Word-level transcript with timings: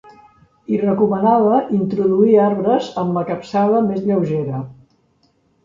Hi 0.71 0.79
recomanava 0.83 1.59
introduir 1.81 2.33
arbres 2.47 2.89
amb 3.03 3.21
la 3.21 3.25
capçada 3.29 3.85
més 3.93 4.03
lleugera. 4.09 4.67